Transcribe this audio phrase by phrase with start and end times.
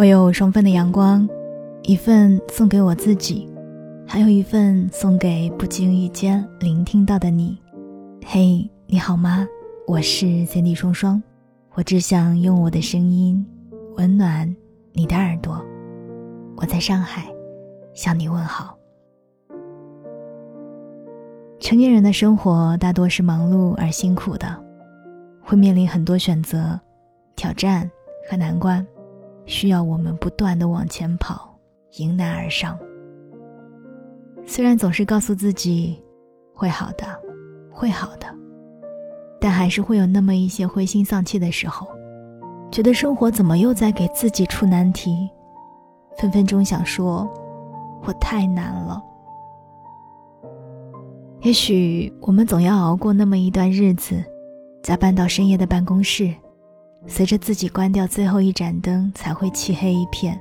[0.00, 1.28] 我有双份的阳光，
[1.82, 3.46] 一份送给我自己，
[4.06, 7.58] 还有一份送给不经意间聆听到的你。
[8.24, 9.46] 嘿，你好吗？
[9.86, 11.22] 我是 Cindy 双双，
[11.74, 13.44] 我只想用我的声音
[13.98, 14.56] 温暖
[14.94, 15.62] 你的耳朵。
[16.56, 17.30] 我在上海
[17.92, 18.74] 向你问好。
[21.58, 24.48] 成年人的生活大多是忙碌而辛苦的，
[25.42, 26.80] 会面临很多选择、
[27.36, 27.90] 挑战
[28.30, 28.86] 和难关。
[29.50, 31.58] 需要我们不断的往前跑，
[31.96, 32.78] 迎难而上。
[34.46, 36.00] 虽然总是告诉自己
[36.54, 37.04] 会好的，
[37.68, 38.28] 会好的，
[39.40, 41.88] 但还是会有那么一些灰心丧气的时候，
[42.70, 45.28] 觉得生活怎么又在给自己出难题，
[46.16, 47.28] 分分钟想说
[48.04, 49.02] 我太难了。
[51.40, 54.22] 也许我们总要熬过那么一段日子，
[54.80, 56.32] 加班到深夜的办公室。
[57.06, 60.40] 随着自己关掉最后一盏灯，才会漆黑一片。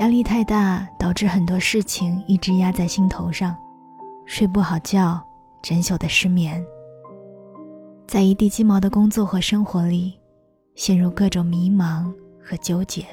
[0.00, 3.56] 压力太大，导致很多事情一直压在心头上，
[4.26, 5.20] 睡不好觉，
[5.62, 6.64] 整宿的失眠。
[8.06, 10.18] 在一地鸡毛的工作和生活里，
[10.74, 13.04] 陷入各种迷茫和纠结。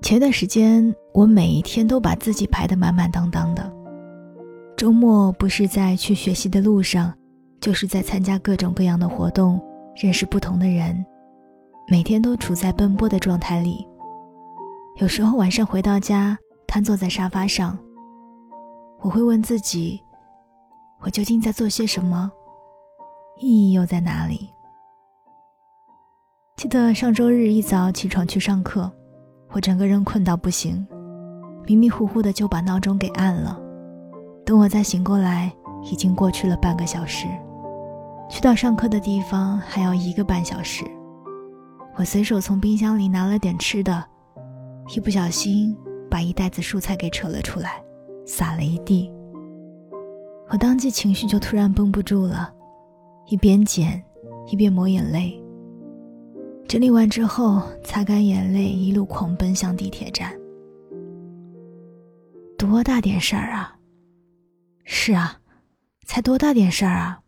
[0.00, 3.72] 前段时间，我每一天都把自己排得满满当当的，
[4.76, 7.12] 周末不是在去学习的路上。
[7.62, 9.62] 就是在参加各种各样的活动，
[9.94, 11.06] 认识不同的人，
[11.86, 13.86] 每天都处在奔波的状态里。
[14.96, 17.78] 有时候晚上回到家，瘫坐在沙发上，
[19.00, 20.02] 我会问自己：
[21.02, 22.32] 我究竟在做些什么？
[23.38, 24.50] 意义又在哪里？
[26.56, 28.90] 记得上周日一早起床去上课，
[29.52, 30.84] 我整个人困到不行，
[31.64, 33.56] 迷迷糊糊的就把闹钟给按了。
[34.44, 35.52] 等我再醒过来，
[35.84, 37.28] 已经过去了半个小时。
[38.32, 40.82] 去到上课的地方还要一个半小时，
[41.96, 44.02] 我随手从冰箱里拿了点吃的，
[44.96, 45.76] 一不小心
[46.10, 47.84] 把一袋子蔬菜给扯了出来，
[48.24, 49.12] 撒了一地。
[50.48, 52.50] 我当即情绪就突然绷不住了，
[53.26, 54.02] 一边捡
[54.46, 55.38] 一边抹眼泪。
[56.66, 60.32] 整理完之后，擦干眼泪，一路狂奔向地铁站。
[62.56, 63.76] 多大点事儿啊！
[64.84, 65.36] 是啊，
[66.06, 67.18] 才多大点事儿啊！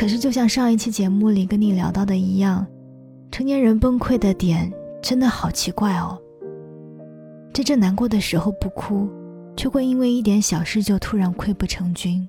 [0.00, 2.66] 可是，就像上一期节目里跟你聊到的一样，
[3.30, 4.72] 成年人崩溃的点
[5.02, 6.18] 真的好奇怪哦。
[7.52, 9.10] 真正难过的时候不哭，
[9.54, 12.26] 却会因为一点小事就突然溃不成军。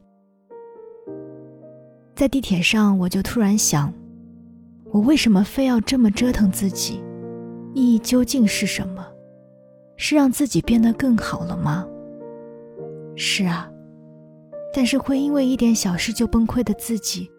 [2.14, 3.94] 在地铁上，我就突然想，
[4.92, 7.02] 我为什么非要这么折腾自己？
[7.74, 9.08] 意义究竟是什么？
[9.96, 11.88] 是让自己变得更好了吗？
[13.16, 13.72] 是啊，
[14.74, 17.32] 但是会因为一点小事就崩溃的自己。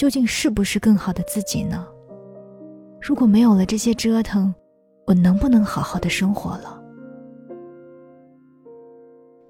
[0.00, 1.86] 究竟是不是更好的自己呢？
[3.02, 4.54] 如果没有了这些折腾，
[5.06, 6.82] 我能不能好好的生活了？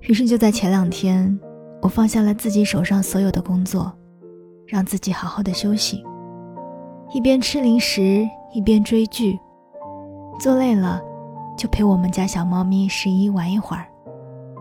[0.00, 1.38] 于是就在前两天，
[1.80, 3.96] 我放下了自己手上所有的工作，
[4.66, 6.02] 让自己好好的休息，
[7.14, 9.38] 一边吃零食一边追剧，
[10.40, 11.00] 做累了
[11.56, 13.86] 就陪我们家小猫咪十一玩一会儿，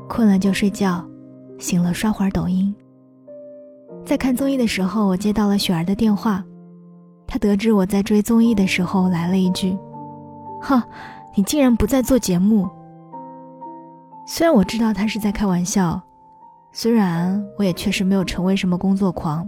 [0.07, 1.03] 困了就睡觉，
[1.57, 2.75] 醒了刷会儿抖音。
[4.09, 6.43] 在看综艺的时候，我接到了雪儿的电话。
[7.27, 9.77] 她得知我在追综艺的时候，来了一句
[10.59, 10.83] ：“哈，
[11.35, 12.67] 你竟然不在做节目。”
[14.25, 16.01] 虽然我知道她是在开玩笑，
[16.71, 19.47] 虽然我也确实没有成为什么工作狂，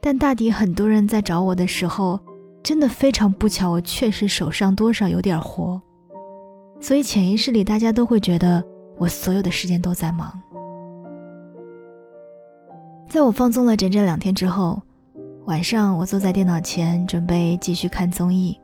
[0.00, 2.18] 但大抵很多人在找我的时候，
[2.62, 5.78] 真的非常不巧，我确实手上多少有点活，
[6.80, 8.64] 所以潜意识里大家都会觉得
[8.96, 10.32] 我所有的时间都在忙。
[13.08, 14.80] 在我放纵了整整两天之后，
[15.46, 18.58] 晚上我坐在电脑前准备继续看综艺，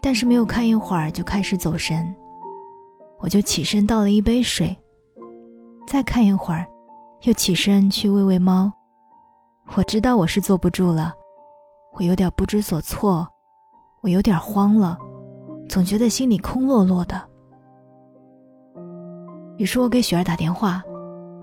[0.00, 2.14] 但是没有看一会儿就开始走神，
[3.18, 4.74] 我就起身倒了一杯水，
[5.88, 6.64] 再看一会儿，
[7.22, 8.72] 又起身去喂喂猫。
[9.74, 11.12] 我知道我是坐不住了，
[11.94, 13.26] 我有点不知所措，
[14.02, 14.96] 我有点慌了，
[15.68, 17.20] 总觉得心里空落落的。
[19.58, 20.80] 于是我给雪儿打电话，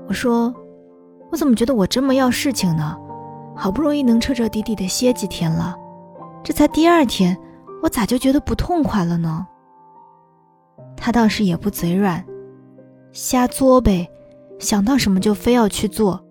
[0.07, 0.53] 我说。
[1.31, 2.97] 我怎么觉得我这么要事情呢？
[3.55, 5.75] 好不容易能彻彻底底的歇几天了，
[6.43, 7.37] 这才第二天，
[7.83, 9.45] 我咋就觉得不痛快了呢？
[10.95, 12.25] 他倒是也不嘴软，
[13.11, 14.09] 瞎作呗，
[14.57, 16.21] 想到什么就非要去做，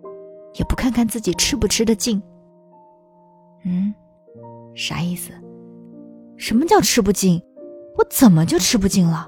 [0.55, 2.21] 也不看看自己吃不吃得进。
[3.63, 3.93] 嗯，
[4.75, 5.31] 啥意思？
[6.37, 7.41] 什么叫吃不进？
[7.97, 9.27] 我怎么就吃不进了？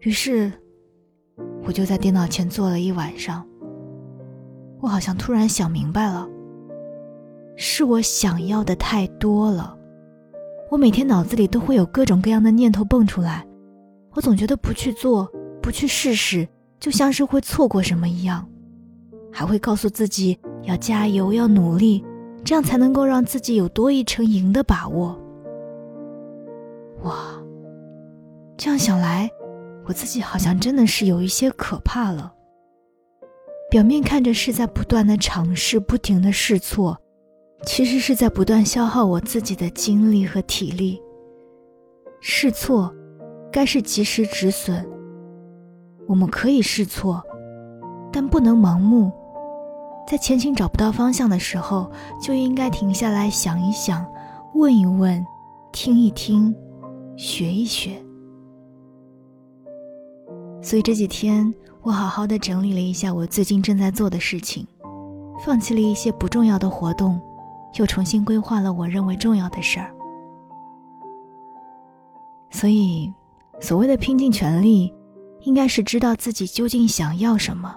[0.00, 0.52] 于是。
[1.68, 3.46] 我就在电脑前坐了一晚上。
[4.80, 6.26] 我好像突然想明白了，
[7.56, 9.76] 是我想要的太多了。
[10.70, 13.46] 我每天脑子里都会有各种各样的念头蹦出来，
[14.14, 15.30] 我总觉得不去做、
[15.60, 16.48] 不去试试，
[16.80, 18.48] 就像是会错过什么一样，
[19.30, 22.02] 还会告诉自己要加油、要努力，
[22.44, 25.14] 这样才能够让自己有多一成赢的把握。
[27.02, 27.14] 哇，
[28.56, 29.30] 这样想来，
[29.88, 32.32] 我自己好像真的是有一些可怕了。
[33.70, 36.96] 表面看着是在不断的尝试、不停的试错。
[37.64, 41.02] 其实是在不断消耗我自己的精力和体力。
[42.20, 42.94] 试错，
[43.50, 44.88] 该是及时止损。
[46.06, 47.20] 我们可以试错，
[48.12, 49.10] 但不能盲目。
[50.06, 51.90] 在前行找不到方向的时候，
[52.22, 54.06] 就应该停下来想一想，
[54.54, 55.26] 问一问，
[55.72, 56.54] 听一听，
[57.16, 58.00] 学一学。
[60.60, 61.52] 所以这几天，
[61.82, 64.66] 我好好的整理了一下我最近正在做的事情，
[65.44, 67.20] 放弃了一些不重要的活动。
[67.74, 69.94] 又重新规划了我认为重要的事儿，
[72.50, 73.12] 所以，
[73.60, 74.92] 所谓的拼尽全力，
[75.42, 77.76] 应该是知道自己究竟想要什么，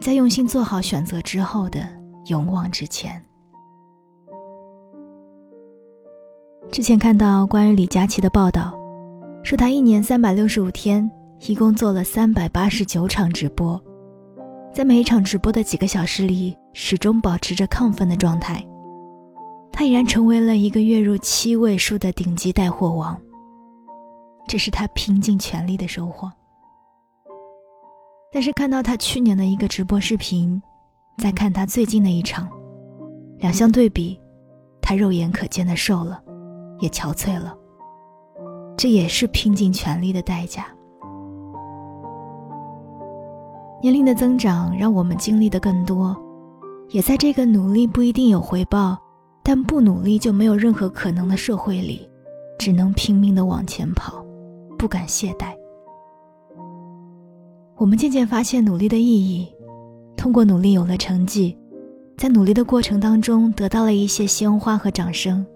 [0.00, 1.88] 在用心做好选择之后的
[2.26, 3.24] 勇往直前。
[6.72, 8.76] 之前看到关于李佳琦的报道，
[9.44, 11.08] 说他一年三百六十五天，
[11.40, 13.80] 一共做了三百八十九场直播，
[14.72, 18.64] 在每一场直播的几个小时里，始终保持着亢奋的状态。
[19.70, 23.16] 他已然成为了一个月入七位数的顶级带货王。
[24.48, 26.32] 这是他拼尽全力的收获。
[28.32, 30.60] 但是看到他去年的一个直播视频，
[31.18, 32.48] 再看他最近的一场，
[33.38, 34.18] 两相对比，
[34.80, 36.22] 他肉眼可见的瘦了，
[36.80, 37.56] 也憔悴了。
[38.76, 40.66] 这也是拼尽全力的代价。
[43.86, 46.20] 年龄的增长让我们经历的更多，
[46.90, 48.98] 也在这个努力不一定有回报。
[49.44, 52.10] 但不努力就没有任何可能的社会里，
[52.58, 54.26] 只能拼命的往前跑，
[54.76, 55.54] 不敢懈怠。
[57.76, 59.46] 我们渐渐发现努力的意义，
[60.16, 61.56] 通过努力有了成绩，
[62.16, 65.46] 在努力的过程当中得到了一些鲜花和掌声，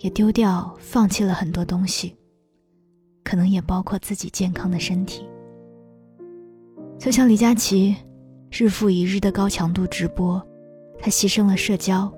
[0.00, 2.14] 也丢掉、放弃了很多东西，
[3.24, 5.24] 可能也包括自己健康的身体。
[6.98, 7.94] 就像李佳琦，
[8.50, 10.42] 日复一日的高强度直播，
[10.98, 12.12] 他牺牲了社交。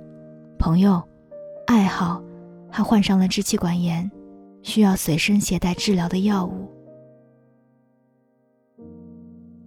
[0.58, 1.02] 朋友、
[1.66, 2.22] 爱好，
[2.70, 4.08] 还患上了支气管炎，
[4.62, 6.70] 需要随身携带治疗的药物。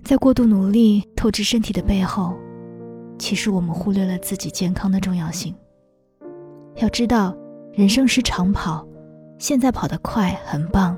[0.03, 2.33] 在过度努力透支身体的背后，
[3.19, 5.53] 其实我们忽略了自己健康的重要性。
[6.77, 7.35] 要知道，
[7.73, 8.87] 人生是长跑，
[9.37, 10.97] 现在跑得快很棒，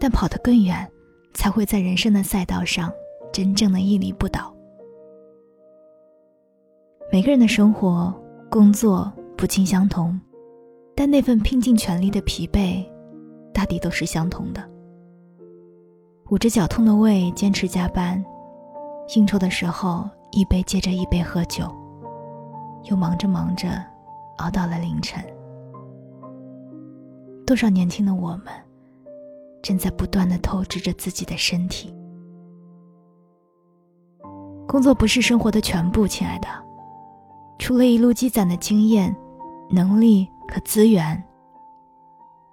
[0.00, 0.90] 但跑得更远，
[1.34, 2.90] 才会在人生的赛道上
[3.32, 4.54] 真正的屹立不倒。
[7.10, 8.14] 每个人的生活。
[8.50, 10.18] 工作不尽相同，
[10.96, 12.82] 但那份拼尽全力的疲惫，
[13.52, 14.70] 大抵都是相同的。
[16.30, 18.24] 捂着绞痛的胃坚持加班，
[19.14, 21.70] 应酬的时候一杯接着一杯喝酒，
[22.84, 23.68] 又忙着忙着，
[24.38, 25.22] 熬到了凌晨。
[27.46, 28.46] 多少年轻的我们，
[29.60, 31.94] 正在不断的透支着自己的身体。
[34.68, 36.48] 工作不是生活的全部，亲爱的。
[37.58, 39.16] 除了一路积攒的经验、
[39.70, 41.20] 能力和资源，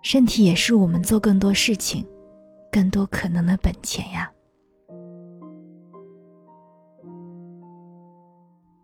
[0.02, 2.08] 身体也是我们做更多事情、
[2.72, 4.32] 更多可能的本钱呀。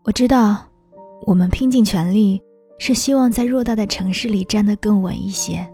[0.03, 0.57] 我知道，
[1.25, 2.41] 我们拼尽全力
[2.79, 5.65] 是希望在偌大的城市里站得更稳一些，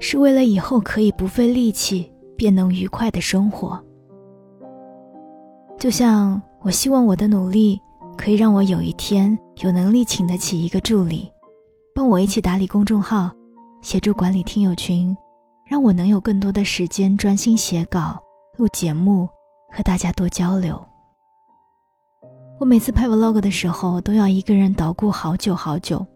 [0.00, 3.80] 是为了以后可以不费力气便能愉快的生活。
[5.78, 7.80] 就像我希望我的努力。
[8.16, 11.32] 可以让我有一天有能力请得起一个助理，
[11.94, 13.30] 帮我一起打理公众号，
[13.80, 15.16] 协助管理听友群，
[15.66, 18.22] 让我能有更多的时间专心写稿、
[18.58, 19.26] 录节目，
[19.72, 20.78] 和大家多交流。
[22.58, 26.06] 我每次拍 vlog 的时候，都要一个人捣鼓好久好久，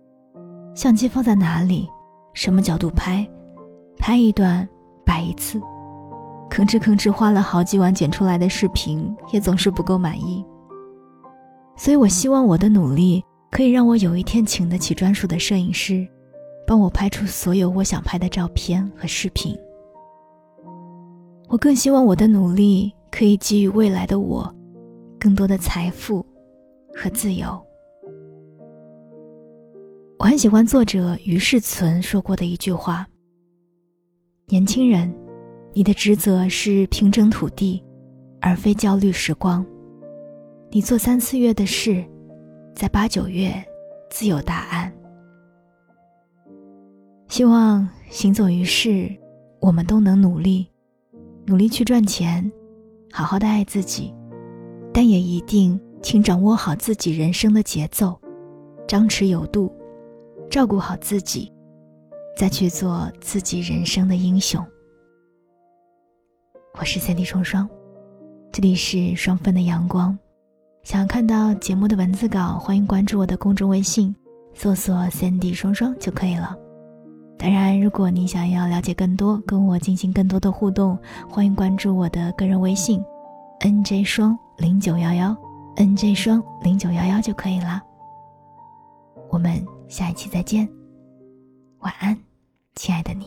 [0.74, 1.88] 相机放在哪里，
[2.34, 3.26] 什么角度拍，
[3.96, 4.68] 拍一段
[5.06, 5.58] 摆一次，
[6.54, 10.44] 吭哧吭哧花了好几晚剪出来的视频，也总是不够满意。
[11.76, 13.20] 所以，我希望我的努力
[13.50, 16.06] 可以让我有一天请得起专属的摄影师，
[16.64, 19.58] 帮我拍出所有我想拍的照片和视频。
[21.48, 24.54] 我更希望我的努力可以给予未来的我
[25.18, 26.24] 更多的财富
[26.94, 27.60] 和自由。
[30.20, 33.04] 我很喜欢作者于世存说过的一句话
[34.46, 35.12] ：“年轻人，
[35.74, 37.82] 你的职责是平整土地，
[38.40, 39.64] 而非焦虑时光。”
[40.70, 42.04] 你做三四月的事，
[42.74, 43.52] 在八九月
[44.10, 44.92] 自有答案。
[47.28, 49.08] 希望行走于世，
[49.60, 50.66] 我们都能努力，
[51.46, 52.50] 努力去赚钱，
[53.12, 54.14] 好好的爱自己，
[54.92, 58.20] 但也一定请掌握好自己人生的节奏，
[58.86, 59.72] 张弛有度，
[60.48, 61.52] 照顾好自己，
[62.36, 64.64] 再去做自己人生的英雄。
[66.76, 67.68] 我是三 D 双双，
[68.50, 70.18] 这里是双份的阳光。
[70.82, 74.14] 想要看到节目的文字稿，欢迎关注我的公众微信，
[74.54, 76.56] 搜索“三 D 双双”就可以了。
[77.38, 83.00] 当然，如果你想要了解更多，跟我进行更多的互动，欢迎关注我的个人微信
[83.60, 85.34] ：nj 双零九幺幺
[85.76, 87.80] ，nj 双零九幺幺就可以了。
[89.30, 90.68] 我们下一期再见，
[91.78, 92.18] 晚安，
[92.74, 93.26] 亲爱的你。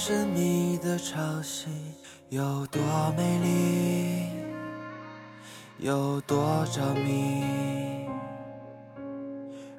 [0.00, 1.66] 神秘的潮汐，
[2.28, 2.80] 有多
[3.16, 4.28] 美丽，
[5.78, 7.42] 有多着迷。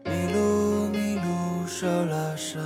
[0.04, 2.62] 迷路，迷路，受了伤，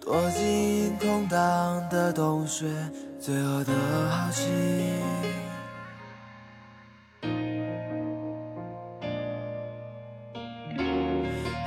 [0.00, 2.68] 躲进空荡的洞穴，
[3.18, 3.72] 罪恶的
[4.08, 4.44] 好奇。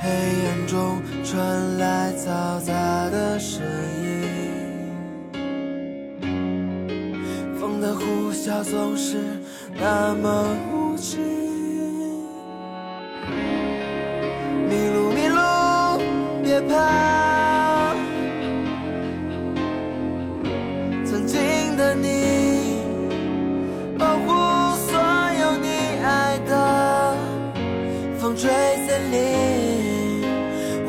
[0.02, 0.10] 黑
[0.48, 2.74] 暗中传来嘈杂
[3.10, 3.62] 的声
[4.02, 4.03] 音，
[8.34, 9.18] 微笑总是
[9.80, 11.22] 那么无情。
[14.68, 15.38] 迷路，迷路，
[16.42, 17.94] 别怕，
[21.06, 22.80] 曾经的你，
[24.00, 24.98] 保护所
[25.40, 25.68] 有你
[26.04, 27.16] 爱的，
[28.18, 28.50] 风吹
[28.88, 29.24] 森林。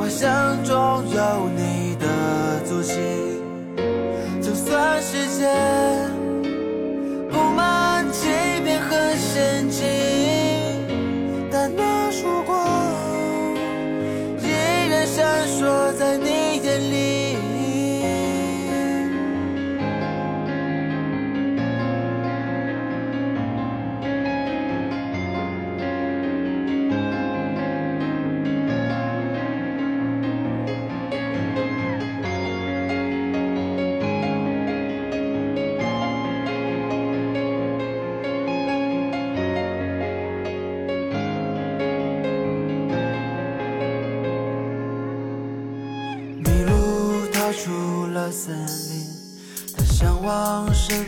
[0.08, 0.72] 想中
[1.08, 2.94] 有你的足迹，
[4.40, 5.44] 就算世界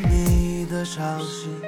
[0.09, 1.66] 你的消息。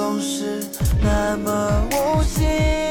[0.00, 0.64] 总是
[1.02, 2.89] 那么无情。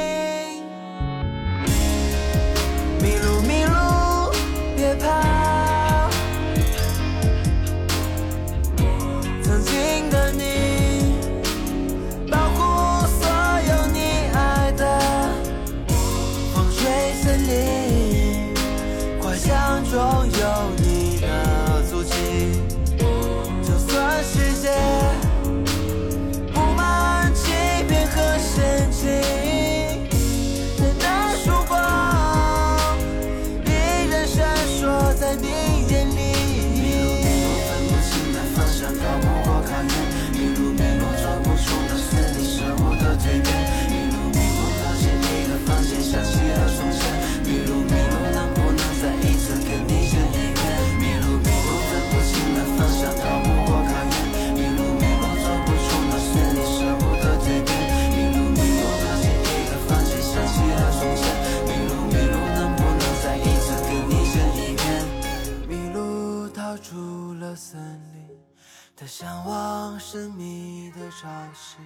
[71.53, 71.77] 是。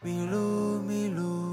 [0.00, 1.51] 迷路迷路。